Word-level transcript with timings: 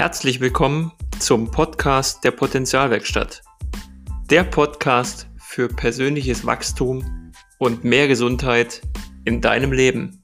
Herzlich 0.00 0.40
willkommen 0.40 0.92
zum 1.18 1.50
Podcast 1.50 2.24
der 2.24 2.30
Potenzialwerkstatt. 2.30 3.42
Der 4.30 4.44
Podcast 4.44 5.28
für 5.36 5.68
persönliches 5.68 6.46
Wachstum 6.46 7.34
und 7.58 7.84
mehr 7.84 8.08
Gesundheit 8.08 8.80
in 9.26 9.42
deinem 9.42 9.72
Leben. 9.72 10.22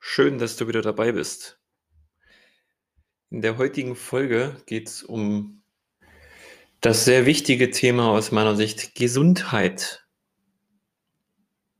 Schön, 0.00 0.36
dass 0.36 0.58
du 0.58 0.68
wieder 0.68 0.82
dabei 0.82 1.12
bist. 1.12 1.58
In 3.30 3.40
der 3.40 3.56
heutigen 3.56 3.96
Folge 3.96 4.62
geht 4.66 4.88
es 4.88 5.02
um 5.02 5.62
das 6.82 7.06
sehr 7.06 7.24
wichtige 7.24 7.70
Thema 7.70 8.10
aus 8.10 8.32
meiner 8.32 8.54
Sicht 8.54 8.94
Gesundheit. 8.96 10.06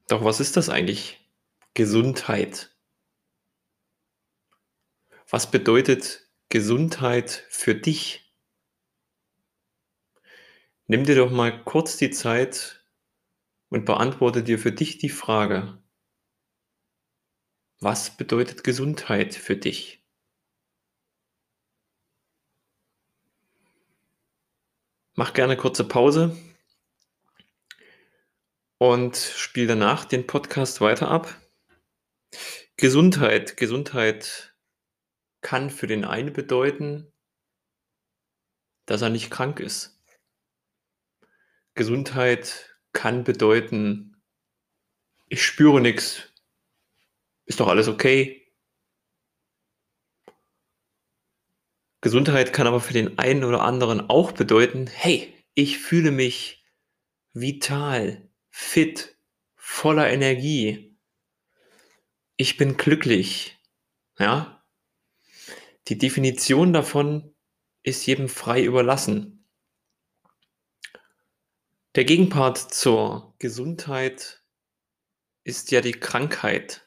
Doch 0.08 0.24
was 0.24 0.40
ist 0.40 0.56
das 0.56 0.70
eigentlich? 0.70 1.20
Gesundheit. 1.74 2.72
Was 5.28 5.50
bedeutet 5.50 6.30
Gesundheit 6.48 7.44
für 7.50 7.74
dich? 7.74 8.32
Nimm 10.86 11.04
dir 11.04 11.16
doch 11.16 11.32
mal 11.32 11.64
kurz 11.64 11.96
die 11.96 12.10
Zeit 12.10 12.86
und 13.70 13.86
beantworte 13.86 14.44
dir 14.44 14.60
für 14.60 14.70
dich 14.70 14.98
die 14.98 15.08
Frage, 15.08 15.82
was 17.80 18.16
bedeutet 18.16 18.62
Gesundheit 18.62 19.34
für 19.34 19.56
dich? 19.56 20.06
Mach 25.14 25.32
gerne 25.32 25.56
kurze 25.56 25.82
Pause 25.82 26.36
und 28.78 29.16
spiel 29.16 29.66
danach 29.66 30.04
den 30.04 30.26
Podcast 30.28 30.80
weiter 30.80 31.08
ab. 31.10 31.40
Gesundheit. 32.76 33.56
Gesundheit 33.56 34.56
kann 35.40 35.70
für 35.70 35.86
den 35.86 36.04
einen 36.04 36.32
bedeuten, 36.32 37.12
dass 38.86 39.02
er 39.02 39.10
nicht 39.10 39.30
krank 39.30 39.60
ist. 39.60 40.02
Gesundheit 41.74 42.76
kann 42.92 43.22
bedeuten, 43.24 44.22
ich 45.28 45.44
spüre 45.44 45.80
nichts, 45.80 46.32
ist 47.46 47.60
doch 47.60 47.68
alles 47.68 47.88
okay. 47.88 48.52
Gesundheit 52.00 52.52
kann 52.52 52.66
aber 52.66 52.80
für 52.80 52.92
den 52.92 53.18
einen 53.18 53.44
oder 53.44 53.62
anderen 53.62 54.10
auch 54.10 54.32
bedeuten, 54.32 54.88
hey, 54.88 55.32
ich 55.54 55.78
fühle 55.78 56.10
mich 56.10 56.64
vital, 57.32 58.28
fit, 58.50 59.16
voller 59.54 60.10
Energie, 60.10 60.93
ich 62.36 62.56
bin 62.56 62.76
glücklich. 62.76 63.58
Ja? 64.18 64.64
Die 65.88 65.98
Definition 65.98 66.72
davon 66.72 67.34
ist 67.82 68.06
jedem 68.06 68.28
frei 68.28 68.62
überlassen. 68.64 69.46
Der 71.94 72.04
Gegenpart 72.04 72.58
zur 72.58 73.34
Gesundheit 73.38 74.42
ist 75.44 75.70
ja 75.70 75.80
die 75.80 75.92
Krankheit. 75.92 76.86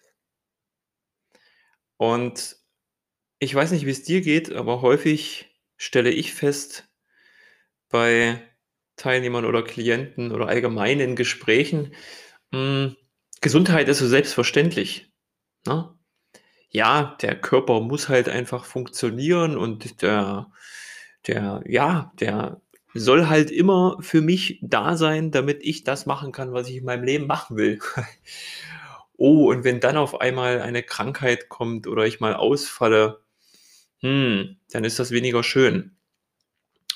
Und 1.98 2.58
ich 3.40 3.54
weiß 3.54 3.72
nicht, 3.72 3.86
wie 3.86 3.92
es 3.92 4.04
dir 4.04 4.22
geht, 4.22 4.52
aber 4.52 4.82
häufig 4.82 5.56
stelle 5.78 6.10
ich 6.12 6.34
fest 6.34 6.90
bei 7.90 8.42
Teilnehmern 8.98 9.46
oder 9.46 9.64
Klienten 9.64 10.32
oder 10.32 10.48
allgemeinen 10.48 11.16
Gesprächen, 11.16 11.94
mh, 12.52 12.58
hm, 12.60 12.96
Gesundheit 13.42 13.88
ist 13.88 14.00
so 14.00 14.08
selbstverständlich. 14.08 15.07
Ne? 15.68 15.94
Ja, 16.70 17.18
der 17.22 17.36
Körper 17.40 17.82
muss 17.82 18.10
halt 18.10 18.30
einfach 18.30 18.66
funktionieren 18.66 19.58
und 19.58 20.02
der, 20.02 20.52
der, 21.28 21.64
ja, 21.66 22.12
der 22.20 22.62
soll 22.94 23.28
halt 23.28 23.52
immer 23.52 23.98
für 24.02 24.22
mich 24.22 24.60
da 24.62 24.98
sein, 24.98 25.32
damit 25.32 25.60
ich 25.64 25.84
das 25.84 26.06
machen 26.06 26.32
kann, 26.32 26.54
was 26.54 26.70
ich 26.70 26.78
in 26.78 26.86
meinem 26.86 27.04
Leben 27.04 27.28
machen 27.28 27.58
will. 27.58 27.80
oh, 29.18 29.50
und 29.50 29.64
wenn 29.64 29.80
dann 29.80 29.98
auf 29.98 30.20
einmal 30.22 30.62
eine 30.62 30.84
Krankheit 30.84 31.50
kommt 31.50 31.88
oder 31.88 32.06
ich 32.06 32.20
mal 32.20 32.34
ausfalle, 32.34 33.22
hm, 34.00 34.58
dann 34.72 34.84
ist 34.84 35.00
das 35.00 35.12
weniger 35.12 35.44
schön. 35.44 35.98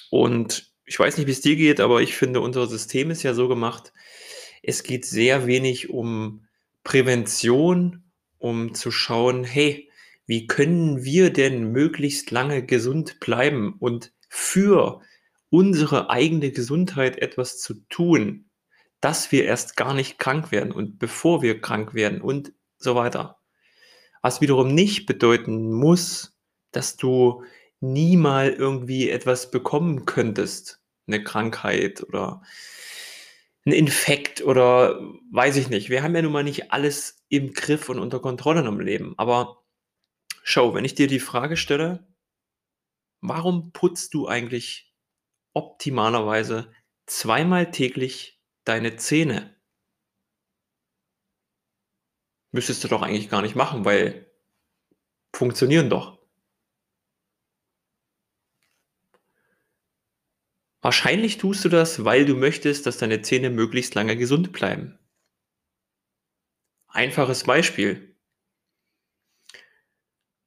Und 0.09 0.71
ich 0.85 0.99
weiß 0.99 1.17
nicht, 1.17 1.27
wie 1.27 1.31
es 1.31 1.41
dir 1.41 1.55
geht, 1.55 1.79
aber 1.79 2.01
ich 2.01 2.15
finde, 2.15 2.41
unser 2.41 2.67
System 2.67 3.11
ist 3.11 3.23
ja 3.23 3.33
so 3.33 3.47
gemacht, 3.47 3.93
es 4.63 4.83
geht 4.83 5.05
sehr 5.05 5.47
wenig 5.47 5.89
um 5.89 6.45
Prävention 6.83 8.10
um 8.41 8.73
zu 8.73 8.91
schauen, 8.91 9.43
hey, 9.43 9.89
wie 10.25 10.47
können 10.47 11.03
wir 11.03 11.31
denn 11.31 11.71
möglichst 11.71 12.31
lange 12.31 12.65
gesund 12.65 13.19
bleiben 13.19 13.75
und 13.79 14.13
für 14.29 15.01
unsere 15.49 16.09
eigene 16.09 16.51
Gesundheit 16.51 17.17
etwas 17.21 17.59
zu 17.59 17.75
tun, 17.89 18.49
dass 18.99 19.31
wir 19.31 19.45
erst 19.45 19.77
gar 19.77 19.93
nicht 19.93 20.17
krank 20.19 20.51
werden 20.51 20.71
und 20.71 20.99
bevor 20.99 21.41
wir 21.41 21.61
krank 21.61 21.93
werden 21.93 22.21
und 22.21 22.53
so 22.77 22.95
weiter. 22.95 23.39
Was 24.21 24.41
wiederum 24.41 24.73
nicht 24.73 25.05
bedeuten 25.05 25.71
muss, 25.71 26.37
dass 26.71 26.95
du 26.95 27.43
nie 27.79 28.15
mal 28.17 28.51
irgendwie 28.51 29.09
etwas 29.09 29.51
bekommen 29.51 30.05
könntest, 30.05 30.81
eine 31.07 31.23
Krankheit 31.23 32.03
oder 32.03 32.41
ein 33.65 33.73
Infekt 33.73 34.41
oder 34.41 34.99
weiß 35.31 35.57
ich 35.57 35.69
nicht. 35.69 35.89
Wir 35.89 36.03
haben 36.03 36.15
ja 36.15 36.21
nun 36.21 36.31
mal 36.31 36.43
nicht 36.43 36.71
alles 36.71 37.23
im 37.29 37.53
Griff 37.53 37.89
und 37.89 37.99
unter 37.99 38.19
Kontrolle 38.19 38.67
im 38.67 38.79
Leben. 38.79 39.13
Aber 39.17 39.63
schau, 40.43 40.73
wenn 40.73 40.85
ich 40.85 40.95
dir 40.95 41.07
die 41.07 41.19
Frage 41.19 41.57
stelle, 41.57 42.07
warum 43.21 43.71
putzt 43.71 44.13
du 44.13 44.27
eigentlich 44.27 44.95
optimalerweise 45.53 46.73
zweimal 47.05 47.69
täglich 47.69 48.41
deine 48.63 48.95
Zähne? 48.95 49.55
Müsstest 52.51 52.83
du 52.83 52.87
doch 52.87 53.01
eigentlich 53.01 53.29
gar 53.29 53.41
nicht 53.41 53.55
machen, 53.55 53.85
weil 53.85 54.31
funktionieren 55.33 55.89
doch. 55.89 56.20
Wahrscheinlich 60.81 61.37
tust 61.37 61.63
du 61.63 61.69
das, 61.69 62.05
weil 62.05 62.25
du 62.25 62.35
möchtest, 62.35 62.85
dass 62.85 62.97
deine 62.97 63.21
Zähne 63.21 63.51
möglichst 63.51 63.93
lange 63.93 64.17
gesund 64.17 64.51
bleiben. 64.51 64.97
Einfaches 66.87 67.43
Beispiel. 67.43 68.15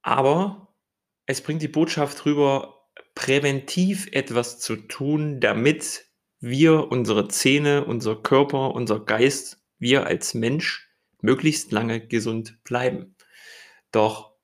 Aber 0.02 0.74
es 1.26 1.40
bringt 1.40 1.62
die 1.62 1.68
Botschaft 1.68 2.26
rüber, 2.26 2.90
präventiv 3.14 4.08
etwas 4.12 4.60
zu 4.60 4.76
tun, 4.76 5.40
damit 5.40 6.06
wir, 6.40 6.90
unsere 6.90 7.28
Zähne, 7.28 7.84
unser 7.84 8.16
Körper, 8.16 8.74
unser 8.74 9.00
Geist, 9.00 9.62
wir 9.78 10.06
als 10.06 10.34
Mensch 10.34 10.90
möglichst 11.22 11.72
lange 11.72 12.06
gesund 12.06 12.62
bleiben. 12.64 13.16
Doch 13.92 14.34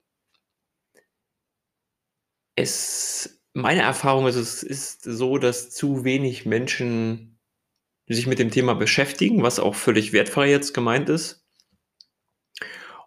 es 2.54 3.39
meine 3.52 3.82
Erfahrung 3.82 4.26
ist, 4.26 4.36
es 4.36 4.62
ist 4.62 5.02
so, 5.02 5.38
dass 5.38 5.70
zu 5.70 6.04
wenig 6.04 6.46
Menschen 6.46 7.38
sich 8.06 8.26
mit 8.26 8.38
dem 8.38 8.50
Thema 8.50 8.74
beschäftigen, 8.74 9.42
was 9.42 9.58
auch 9.58 9.74
völlig 9.74 10.12
wertfrei 10.12 10.50
jetzt 10.50 10.74
gemeint 10.74 11.08
ist. 11.08 11.46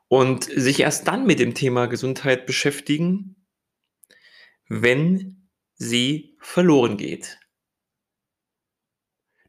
Und 0.08 0.44
sich 0.44 0.80
erst 0.80 1.08
dann 1.08 1.26
mit 1.26 1.40
dem 1.40 1.56
Thema 1.56 1.88
Gesundheit 1.88 2.46
beschäftigen, 2.46 3.48
wenn 4.68 5.50
sie 5.74 6.38
verloren 6.40 6.98
geht. 6.98 7.40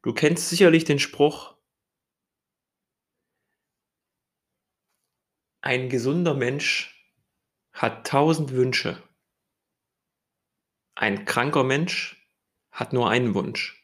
Du 0.03 0.13
kennst 0.13 0.49
sicherlich 0.49 0.85
den 0.85 0.99
Spruch, 0.99 1.57
ein 5.61 5.89
gesunder 5.89 6.35
Mensch 6.35 7.11
hat 7.73 8.07
tausend 8.07 8.53
Wünsche. 8.53 9.03
Ein 10.95 11.25
kranker 11.25 11.65
Mensch 11.65 12.29
hat 12.71 12.93
nur 12.93 13.11
einen 13.11 13.35
Wunsch. 13.35 13.81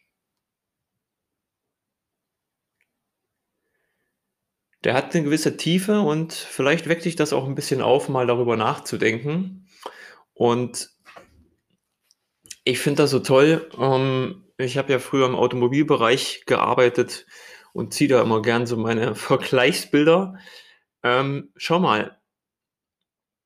Der 4.85 4.95
hat 4.95 5.15
eine 5.15 5.25
gewisse 5.25 5.57
Tiefe 5.57 6.01
und 6.01 6.33
vielleicht 6.33 6.89
weckt 6.89 7.05
dich 7.05 7.17
das 7.17 7.33
auch 7.33 7.47
ein 7.47 7.55
bisschen 7.55 7.83
auf, 7.83 8.09
mal 8.09 8.27
darüber 8.27 8.57
nachzudenken. 8.57 9.69
Und 10.33 10.91
ich 12.65 12.79
finde 12.79 13.03
das 13.03 13.11
so 13.11 13.19
toll. 13.21 13.69
Ähm, 13.79 14.47
ich 14.57 14.79
habe 14.79 14.93
ja 14.93 14.99
früher 14.99 15.27
im 15.27 15.35
Automobilbereich 15.35 16.45
gearbeitet 16.47 17.27
und 17.73 17.93
ziehe 17.93 18.09
da 18.09 18.23
immer 18.23 18.41
gern 18.41 18.67
so 18.67 18.77
meine 18.77 19.15
Vergleichsbilder. 19.17 20.39
Ähm, 21.03 21.53
schau 21.57 21.81
mal, 21.81 22.19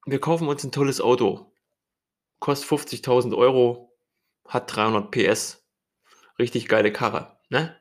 wir 0.06 0.20
kaufen 0.20 0.48
uns 0.48 0.62
ein 0.62 0.72
tolles 0.72 1.00
Auto 1.00 1.53
kostet 2.44 2.68
50.000 2.68 3.34
Euro, 3.34 3.96
hat 4.46 4.74
300 4.76 5.10
PS. 5.10 5.66
Richtig 6.38 6.68
geile 6.68 6.92
Karre, 6.92 7.40
ne? 7.48 7.80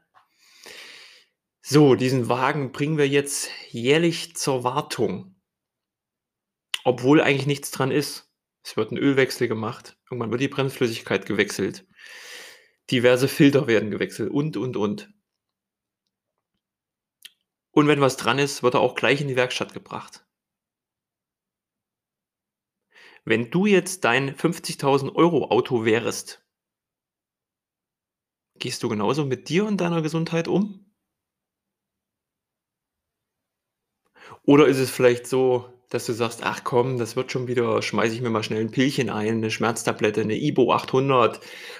So, 1.62 1.96
diesen 1.96 2.30
Wagen 2.30 2.72
bringen 2.72 2.98
wir 2.98 3.08
jetzt 3.08 3.50
jährlich 3.72 4.36
zur 4.38 4.64
Wartung. 4.64 5.36
obwohl 6.86 7.22
eigentlich 7.22 7.46
nichts 7.48 7.72
dran 7.72 7.92
ist. 7.92 8.32
Es 8.64 8.78
wird 8.78 8.92
ein 8.92 8.98
Ölwechsel 8.98 9.48
gemacht, 9.50 9.98
irgendwann 10.10 10.32
wird 10.32 10.42
die 10.42 10.48
Bremsflüssigkeit 10.48 11.26
gewechselt, 11.26 11.86
diverse 12.92 13.28
Filter 13.28 13.68
werden 13.68 13.92
gewechselt 13.92 14.30
und, 14.32 14.56
und, 14.56 14.78
und. 14.78 15.14
Und 17.72 17.88
wenn 17.88 18.02
was 18.02 18.18
dran 18.18 18.40
ist, 18.40 18.64
wird 18.64 18.76
er 18.76 18.82
auch 18.82 18.96
gleich 18.96 19.20
in 19.20 19.28
die 19.28 19.36
Werkstatt 19.36 19.74
gebracht. 19.74 20.26
Wenn 23.26 23.52
du 23.52 23.66
jetzt 23.66 24.06
dein 24.06 24.34
50.000 24.34 25.14
Euro 25.18 25.52
Auto 25.52 25.84
wärest, 25.84 26.42
gehst 28.58 28.82
du 28.82 28.90
genauso 28.90 29.26
mit 29.26 29.48
dir 29.48 29.64
und 29.64 29.78
deiner 29.80 30.02
Gesundheit 30.02 30.48
um? 30.48 30.92
Oder 34.46 34.68
ist 34.68 34.78
es 34.80 34.90
vielleicht 34.92 35.28
so, 35.28 35.66
dass 35.90 36.06
du 36.06 36.14
sagst: 36.14 36.42
„Ach 36.44 36.64
komm, 36.64 36.98
das 36.98 37.16
wird 37.16 37.32
schon 37.32 37.48
wieder, 37.48 37.82
schmeiße 37.82 38.16
ich 38.16 38.22
mir 38.22 38.30
mal 38.30 38.44
schnell 38.44 38.62
ein 38.62 38.72
Pillchen 38.72 39.10
ein, 39.10 39.28
eine 39.38 39.52
Schmerztablette, 39.52 40.22
eine 40.22 40.38
Ibo 40.38 40.72
800 40.74 41.40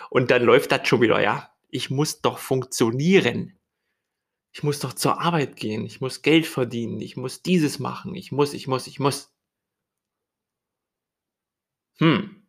und 0.10 0.32
dann 0.32 0.44
läuft 0.44 0.72
das 0.72 0.88
schon 0.88 1.02
wieder, 1.02 1.22
ja? 1.22 1.50
Ich 1.70 1.90
muss 1.90 2.22
doch 2.22 2.38
funktionieren. 2.38 3.58
Ich 4.54 4.64
muss 4.64 4.80
doch 4.80 4.94
zur 4.94 5.22
Arbeit 5.22 5.58
gehen, 5.58 5.86
ich 5.86 6.02
muss 6.02 6.22
Geld 6.24 6.48
verdienen, 6.48 7.02
ich 7.02 7.18
muss 7.18 7.44
dieses 7.44 7.80
machen, 7.80 8.16
ich 8.16 8.32
muss, 8.32 8.54
ich 8.54 8.68
muss, 8.68 8.88
ich 8.88 9.00
muss.“ 9.00 9.33
Hm. 12.00 12.44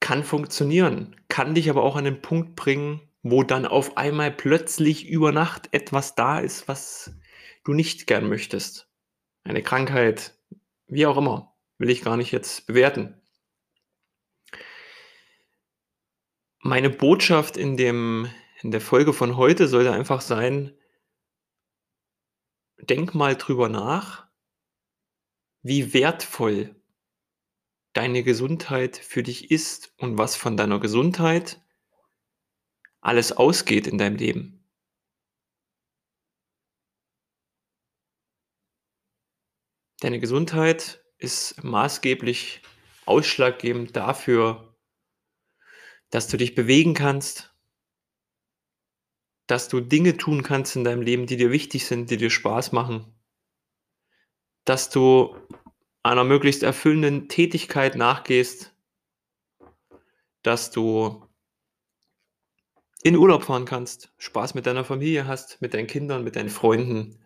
Kann 0.00 0.24
funktionieren, 0.24 1.16
kann 1.28 1.54
dich 1.54 1.68
aber 1.68 1.82
auch 1.82 1.96
an 1.96 2.04
den 2.04 2.22
Punkt 2.22 2.56
bringen, 2.56 3.00
wo 3.22 3.42
dann 3.42 3.66
auf 3.66 3.96
einmal 3.96 4.30
plötzlich 4.30 5.06
über 5.08 5.32
Nacht 5.32 5.68
etwas 5.72 6.14
da 6.14 6.38
ist, 6.38 6.68
was 6.68 7.12
du 7.64 7.72
nicht 7.72 8.06
gern 8.06 8.28
möchtest. 8.28 8.88
Eine 9.44 9.62
Krankheit, 9.62 10.38
wie 10.86 11.06
auch 11.06 11.16
immer, 11.16 11.54
will 11.78 11.90
ich 11.90 12.02
gar 12.02 12.16
nicht 12.16 12.32
jetzt 12.32 12.66
bewerten. 12.66 13.20
Meine 16.60 16.90
Botschaft 16.90 17.56
in 17.56 17.76
dem 17.76 18.30
in 18.62 18.72
der 18.72 18.80
Folge 18.80 19.12
von 19.12 19.36
heute 19.36 19.68
sollte 19.68 19.92
einfach 19.92 20.20
sein 20.20 20.72
denk 22.80 23.14
mal 23.14 23.36
drüber 23.36 23.68
nach 23.68 24.26
wie 25.62 25.92
wertvoll 25.92 26.77
deine 27.98 28.22
Gesundheit 28.22 28.96
für 28.96 29.24
dich 29.24 29.50
ist 29.50 29.92
und 29.98 30.18
was 30.18 30.36
von 30.36 30.56
deiner 30.56 30.78
Gesundheit 30.78 31.60
alles 33.00 33.32
ausgeht 33.32 33.88
in 33.88 33.98
deinem 33.98 34.14
Leben. 34.14 34.64
Deine 39.98 40.20
Gesundheit 40.20 41.04
ist 41.18 41.64
maßgeblich 41.64 42.62
ausschlaggebend 43.04 43.96
dafür 43.96 44.76
dass 46.10 46.28
du 46.28 46.36
dich 46.36 46.54
bewegen 46.54 46.94
kannst 46.94 47.52
dass 49.48 49.68
du 49.68 49.80
Dinge 49.80 50.16
tun 50.16 50.44
kannst 50.44 50.76
in 50.76 50.84
deinem 50.84 51.02
Leben, 51.02 51.26
die 51.26 51.36
dir 51.38 51.50
wichtig 51.50 51.86
sind, 51.86 52.10
die 52.10 52.18
dir 52.18 52.28
Spaß 52.28 52.70
machen. 52.72 53.18
Dass 54.66 54.90
du 54.90 55.34
einer 56.04 56.24
möglichst 56.24 56.62
erfüllenden 56.62 57.28
Tätigkeit 57.28 57.96
nachgehst. 57.96 58.72
Dass 60.44 60.70
du 60.70 61.28
in 63.04 63.16
Urlaub 63.16 63.44
fahren 63.44 63.64
kannst, 63.64 64.12
Spaß 64.18 64.54
mit 64.54 64.66
deiner 64.66 64.84
Familie 64.84 65.26
hast, 65.28 65.60
mit 65.62 65.72
deinen 65.74 65.86
Kindern, 65.86 66.24
mit 66.24 66.34
deinen 66.36 66.48
Freunden. 66.48 67.18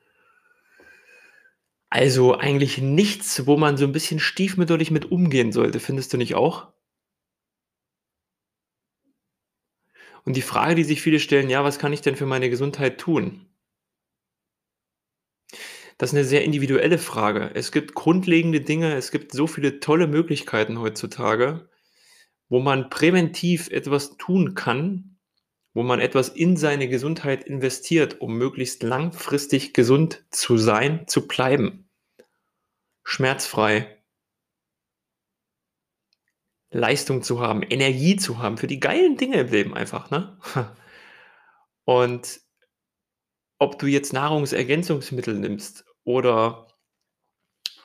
Also, 1.94 2.34
eigentlich 2.38 2.78
nichts, 2.78 3.46
wo 3.46 3.58
man 3.58 3.76
so 3.76 3.84
'n 3.84 3.92
bisschen 3.92 4.18
stiefmütterlich 4.18 4.90
mit 4.90 5.12
umgehen 5.12 5.52
sollte, 5.52 5.78
findest 5.78 6.10
du 6.14 6.16
nicht 6.16 6.34
auch? 6.34 6.72
Und 10.26 10.36
die 10.36 10.42
Frage, 10.42 10.74
die 10.76 10.84
sich 10.84 11.02
viele 11.02 11.18
stellen: 11.20 11.50
„Ja, 11.50 11.64
was 11.64 11.78
kann 11.78 11.92
ich 11.92 12.00
denn 12.00 12.16
für 12.16 12.26
meine 12.26 12.48
Gesundheit 12.50 12.98
tun?“ 12.98 13.46
Das 15.98 16.10
ist 16.10 16.14
'ne 16.14 16.24
sehr 16.24 16.44
individuelle 16.44 16.98
Frage. 16.98 17.50
Es 17.54 17.72
gibt 17.72 17.94
grundlegende 17.94 18.60
Dinge, 18.60 18.94
es 18.94 19.10
gibt 19.10 19.32
so 19.32 19.46
viele 19.46 19.80
tolle 19.80 20.06
Möglichkeiten 20.06 20.80
heutzutage, 20.80 21.68
wo 22.48 22.60
man 22.60 22.90
präventiv 22.90 23.70
etwas 23.70 24.16
tun 24.18 24.54
kann, 24.54 25.18
wo 25.74 25.82
man 25.82 26.00
etwas 26.00 26.28
in 26.30 26.56
seine 26.56 26.88
Gesundheit 26.88 27.44
investiert, 27.44 28.20
um 28.20 28.36
möglichst 28.38 28.82
langfristig 28.82 29.74
gesund 29.74 30.24
zu 30.30 30.58
sein, 30.58 31.06
zu 31.08 31.28
bleiben. 31.28 31.88
Schmerzfrei. 33.04 34.02
Leistung 36.74 37.22
zu 37.22 37.40
haben, 37.40 37.62
Energie 37.62 38.16
zu 38.16 38.38
haben 38.38 38.56
für 38.56 38.66
die 38.66 38.80
geilen 38.80 39.16
Dinge 39.18 39.40
im 39.40 39.48
Leben 39.48 39.74
einfach, 39.74 40.10
ne? 40.10 40.38
Und 41.86 42.40
ob 43.62 43.78
du 43.78 43.86
jetzt 43.86 44.12
Nahrungsergänzungsmittel 44.12 45.38
nimmst 45.38 45.84
oder 46.02 46.66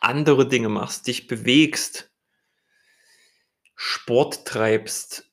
andere 0.02 0.48
Dinge 0.48 0.70
machst, 0.70 1.06
dich 1.06 1.28
bewegst 1.28 2.12
Sport 3.76 4.48
treibst, 4.48 5.32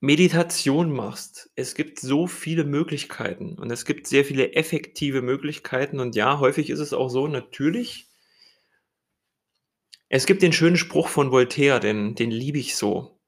Meditation 0.00 0.90
machst. 0.92 1.52
Es 1.54 1.76
gibt 1.76 2.00
so 2.00 2.26
viele 2.26 2.64
Möglichkeiten 2.64 3.56
und 3.60 3.70
es 3.70 3.84
gibt 3.84 4.08
sehr 4.08 4.24
viele 4.24 4.54
effektive 4.54 5.22
Möglichkeiten 5.22 6.00
und 6.00 6.16
ja, 6.16 6.40
häufig 6.40 6.68
ist 6.68 6.80
es 6.80 6.92
auch 6.92 7.08
so, 7.08 7.28
natürlich 7.28 8.08
es 10.08 10.26
gibt 10.26 10.42
den 10.42 10.52
schönen 10.52 10.76
Spruch 10.76 11.06
von 11.08 11.30
Voltaire, 11.30 11.78
den 11.78 12.16
den 12.16 12.32
liebe 12.32 12.58
ich 12.58 12.74
so. 12.74 13.20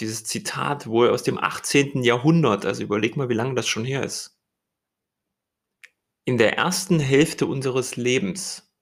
Dieses 0.00 0.24
Zitat, 0.24 0.86
wohl 0.86 1.08
aus 1.08 1.22
dem 1.22 1.38
18. 1.38 2.02
Jahrhundert, 2.02 2.66
also 2.66 2.82
überleg 2.82 3.16
mal, 3.16 3.30
wie 3.30 3.34
lange 3.34 3.54
das 3.54 3.66
schon 3.66 3.86
her 3.86 4.02
ist. 4.02 4.33
„In 6.26 6.38
der 6.38 6.56
ersten 6.56 7.00
Hälfte 7.00 7.44
unseres 7.46 7.96
Lebens 7.96 8.74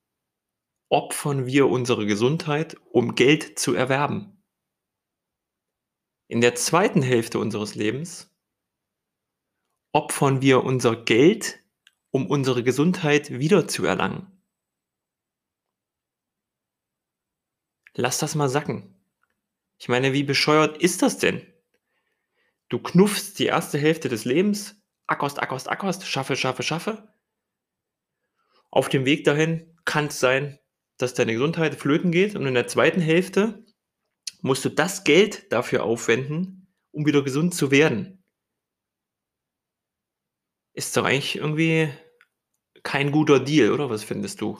opfern 0.89 1.45
wir 1.45 1.67
unsere 1.67 2.05
Gesundheit, 2.05 2.77
um 2.89 3.15
Geld 3.15 3.59
zu 3.59 3.73
erwerben.“ 3.73 4.41
„In 6.29 6.39
der 6.39 6.55
zweiten 6.55 7.01
Hälfte 7.01 7.39
unseres 7.39 7.75
Lebens 7.75 8.33
opfern 9.91 10.41
wir 10.41 10.63
unser 10.63 10.95
Geld, 10.95 11.59
um 12.11 12.27
unsere 12.27 12.63
Gesundheit 12.63 13.29
wiederzuerlangen.“ 13.29 14.27
Lass 17.93 18.19
das 18.19 18.35
mal 18.35 18.49
sacken. 18.49 18.95
Ich 19.79 19.89
meine, 19.89 20.13
wie 20.13 20.23
bescheuert 20.23 20.77
ist 20.77 21.01
das 21.01 21.17
denn? 21.17 21.45
Du 22.69 22.79
knuffst 22.79 23.37
die 23.37 23.47
erste 23.47 23.77
Hälfte 23.77 24.07
des 24.07 24.23
Lebens, 24.23 24.81
ackerst, 25.07 25.39
ackerst, 25.39 25.69
ackerst, 25.69 26.07
schaffe, 26.07 26.37
schaffe, 26.37 26.63
schaffe. 26.63 27.12
Auf 28.73 28.89
dem 28.89 29.05
Weg 29.05 29.23
dahin 29.23 29.77
kann's 29.85 30.19
sein, 30.19 30.57
dass 30.97 31.13
deine 31.13 31.33
Gesundheit 31.33 31.75
flöten 31.75 32.11
geht 32.11 32.35
und 32.35 32.47
in 32.47 32.55
der 32.55 32.67
zweiten 32.67 33.01
Hälfte 33.01 33.63
musst 34.41 34.65
du 34.65 34.69
das 34.69 35.03
Geld 35.03 35.51
dafür 35.51 35.83
aufwenden, 35.83 36.73
um 36.89 37.05
wieder 37.05 37.21
gesund 37.21 37.53
zu 37.53 37.69
werden. 37.69 38.23
Ist 40.73 40.97
doch 40.97 41.05
eigentlich 41.05 41.35
irgendwie 41.35 41.93
kein 42.81 43.11
guter 43.11 43.39
Deal, 43.39 43.71
oder 43.71 43.91
was 43.91 44.03
findest 44.03 44.41
du? 44.41 44.57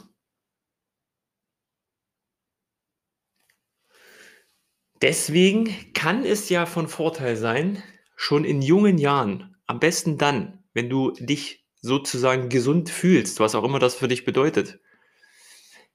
Deswegen 5.02 5.92
kann 5.94 6.24
es 6.24 6.50
ja 6.50 6.68
von 6.68 6.88
Vorteil 6.88 7.36
sein, 7.36 7.82
schon 8.16 8.46
in 8.46 8.62
jungen 8.62 9.00
Jahren, 9.00 9.58
am 9.66 9.80
besten 9.80 10.20
dann, 10.20 10.64
wenn 10.74 10.88
du 10.88 11.10
dich 11.14 11.63
sozusagen 11.84 12.50
gesund 12.50 12.90
fühlst, 12.90 13.40
was 13.42 13.56
auch 13.56 13.66
immer 13.66 13.80
das 13.80 13.96
für 13.96 14.10
dich 14.10 14.26
bedeutet 14.26 14.80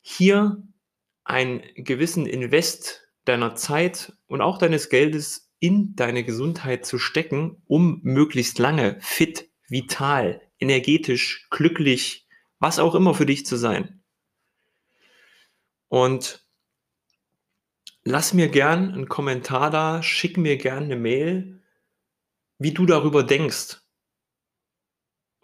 hier 0.05 0.63
einen 1.25 1.63
gewissen 1.77 2.27
Invest 2.27 3.09
deiner 3.25 3.55
Zeit 3.55 4.13
und 4.27 4.41
auch 4.41 4.59
deines 4.59 4.89
Geldes 4.89 5.51
in 5.61 5.95
deine 5.97 6.25
Gesundheit 6.25 6.87
zu 6.87 6.99
stecken, 6.99 7.63
um 7.67 8.01
möglichst 8.03 8.59
lange 8.59 8.99
fit, 9.01 9.51
vital, 9.69 10.41
energetisch, 10.61 11.47
glücklich, 11.51 12.27
was 12.61 12.79
auch 12.79 12.95
immer 12.95 13.15
für 13.15 13.27
dich 13.27 13.45
zu 13.45 13.57
sein. 13.57 14.01
Und 15.93 16.43
lass 18.05 18.33
mir 18.33 18.49
gern 18.49 18.95
'n 18.95 19.09
Kommentar 19.09 19.71
da, 19.71 20.03
schick 20.03 20.37
mir 20.37 20.57
gern 20.57 20.89
'ne 20.89 20.97
Mail, 20.97 21.63
wie 22.59 22.73
du 22.75 22.87
darüber 22.87 23.23
denkst. 23.25 23.79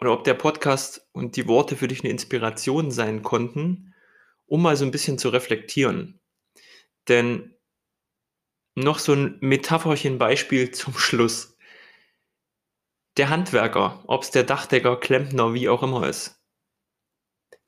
Oder 0.01 0.11
ob 0.11 0.23
der 0.25 0.33
Podcast 0.33 1.07
und 1.13 1.35
die 1.37 1.47
Worte 1.47 1.75
für 1.77 1.87
dich 1.87 2.03
'ne 2.03 2.09
Inspiration 2.09 2.91
sein 2.91 3.21
konnten, 3.23 3.93
um 4.45 4.61
mal 4.61 4.75
so 4.75 4.83
'n 4.85 4.91
bisschen 4.91 5.17
zu 5.17 5.29
reflektieren. 5.29 6.19
Denn 7.09 7.55
noch 8.77 8.99
so 8.99 9.13
'n 9.13 9.37
Metapherchen-Beispiel 9.39 10.71
zum 10.71 10.97
Schluss. 10.97 11.55
Der 13.17 13.29
Handwerker, 13.29 14.03
ob's 14.07 14.29
der 14.31 14.43
Dachdecker, 14.43 14.97
Klempner, 14.99 15.53
wie 15.53 15.69
auch 15.69 15.83
immer 15.83 16.05
ist. 16.09 16.35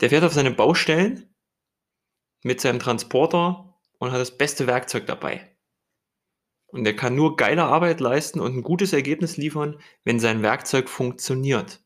Der 0.02 0.10
fährt 0.10 0.24
auf 0.24 0.34
seine 0.34 0.52
Baustellen 0.52 1.34
mit 2.44 2.62
seinem 2.62 2.80
Transporter 2.80 3.74
und 4.00 4.12
hat 4.12 4.20
das 4.20 4.38
beste 4.38 4.68
Werkzeug 4.68 5.08
dabei. 5.08 5.50
Und 6.74 6.86
er 6.86 6.96
kann 6.96 7.16
nur 7.16 7.38
geile 7.38 7.64
Arbeit 7.64 8.02
leisten 8.02 8.42
und 8.42 8.56
ein 8.58 8.62
gutes 8.64 8.92
Ergebnis 8.92 9.38
liefern, 9.38 9.80
wenn 10.04 10.20
sein 10.20 10.42
Werkzeug 10.42 10.90
funktioniert. 10.90 11.82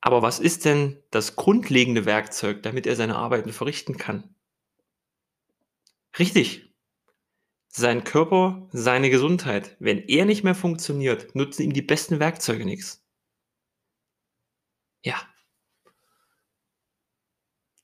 Aber 0.00 0.22
was 0.22 0.38
ist 0.38 0.64
denn 0.64 1.02
das 1.10 1.36
grundlegende 1.36 2.04
Werkzeug, 2.04 2.62
damit 2.62 2.86
er 2.86 2.96
seine 2.96 3.16
Arbeiten 3.16 3.52
verrichten 3.52 3.96
kann? 3.96 4.34
Richtig. 6.18 6.72
Sein 7.68 8.04
Körper, 8.04 8.68
seine 8.72 9.10
Gesundheit. 9.10 9.76
Wenn 9.78 9.98
er 9.98 10.24
nicht 10.24 10.44
mehr 10.44 10.54
funktioniert, 10.54 11.34
nutzen 11.34 11.62
ihm 11.62 11.72
die 11.72 11.82
besten 11.82 12.18
Werkzeuge 12.18 12.64
nichts. 12.64 13.04
Ja. 15.02 15.20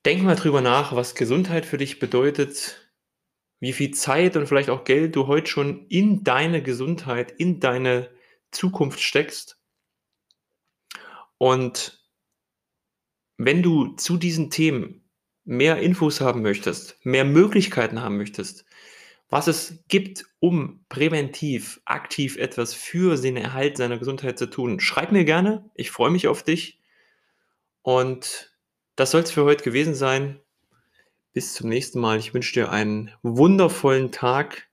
Denk 0.05 0.23
mal 0.23 0.35
drüber 0.35 0.61
nach, 0.61 0.95
was 0.95 1.15
Gesundheit 1.15 1.65
für 1.65 1.77
dich 1.77 1.99
bedeutet, 1.99 2.91
wie 3.59 3.73
viel 3.73 3.91
Zeit 3.91 4.35
und 4.35 4.47
vielleicht 4.47 4.69
auch 4.69 4.83
Geld 4.83 5.15
du 5.15 5.27
heute 5.27 5.47
schon 5.47 5.87
in 5.87 6.23
deine 6.23 6.61
Gesundheit, 6.61 7.31
in 7.31 7.59
deine 7.59 8.11
Zukunft 8.51 9.01
steckst. 9.01 9.59
Und 11.37 12.04
wenn 13.37 13.61
du 13.61 13.95
zu 13.95 14.17
diesen 14.17 14.49
Themen 14.49 15.03
mehr 15.43 15.79
Infos 15.79 16.21
haben 16.21 16.41
möchtest, 16.41 16.97
mehr 17.05 17.25
Möglichkeiten 17.25 18.01
haben 18.01 18.17
möchtest, 18.17 18.65
was 19.29 19.47
es 19.47 19.83
gibt, 19.87 20.25
um 20.39 20.85
präventiv, 20.87 21.81
aktiv 21.85 22.37
etwas 22.37 22.73
für 22.73 23.17
den 23.17 23.37
Erhalt 23.37 23.77
seiner 23.77 23.97
Gesundheit 23.97 24.37
zu 24.37 24.47
tun, 24.47 24.79
schreib 24.79 25.11
mir 25.11 25.25
gerne. 25.25 25.69
Ich 25.75 25.91
freue 25.91 26.11
mich 26.11 26.27
auf 26.27 26.43
dich. 26.43 26.79
Und 27.81 28.55
das 28.95 29.11
soll 29.11 29.21
es 29.21 29.31
für 29.31 29.43
heute 29.43 29.63
gewesen 29.63 29.95
sein. 29.95 30.39
Bis 31.33 31.53
zum 31.53 31.69
nächsten 31.69 31.99
Mal. 31.99 32.17
Ich 32.17 32.33
wünsche 32.33 32.53
dir 32.53 32.71
einen 32.71 33.11
wundervollen 33.23 34.11
Tag 34.11 34.69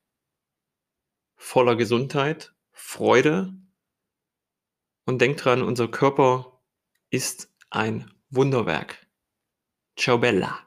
voller 1.35 1.75
Gesundheit, 1.75 2.55
Freude 2.73 3.53
und 5.05 5.21
denk 5.21 5.39
dran, 5.39 5.63
unser 5.63 5.89
Körper 5.89 6.61
ist 7.11 7.51
ein 7.69 8.11
Wunderwerk. 8.35 8.97
Ciao 9.95 10.17
Bella. 10.17 10.59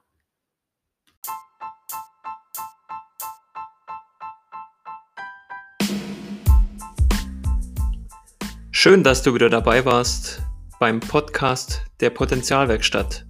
Schön, 8.69 9.03
dass 9.03 9.23
du 9.23 9.33
wieder 9.33 9.49
dabei 9.49 9.83
warst 9.83 10.43
beim 10.79 10.99
Podcast 10.99 11.85
der 12.01 12.11
Potenzialwerkstatt. 12.11 13.25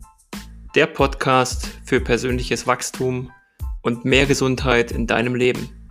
Der 0.75 0.87
Podcast 0.87 1.69
für 1.85 2.01
persönliches 2.01 2.67
Wachstum 2.67 3.31
und 3.83 4.03
mehr 4.03 4.25
Gesundheit 4.25 4.91
in 4.91 5.07
deinem 5.07 5.35
Leben. 5.35 5.89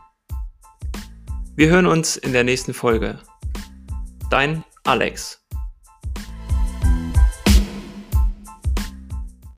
Wir 1.57 1.71
hören 1.71 1.87
uns 1.87 2.19
in 2.19 2.35
der 2.35 2.45
nächsten 2.45 2.75
Folge. 2.75 3.21
Dein 4.29 4.65
Alex. 4.83 5.44